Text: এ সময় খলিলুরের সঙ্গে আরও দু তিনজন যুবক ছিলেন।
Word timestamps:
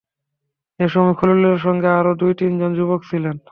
এ 0.79 0.87
সময় 0.87 1.15
খলিলুরের 1.19 1.61
সঙ্গে 1.65 1.89
আরও 1.99 2.11
দু 2.15 2.27
তিনজন 2.39 2.71
যুবক 2.77 3.01
ছিলেন। 3.09 3.35